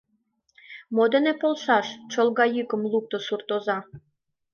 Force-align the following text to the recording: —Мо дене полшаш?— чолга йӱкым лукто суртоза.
—Мо 0.95 1.03
дене 1.13 1.31
полшаш?— 1.41 1.87
чолга 2.11 2.45
йӱкым 2.55 2.81
лукто 2.91 3.17
суртоза. 3.27 3.77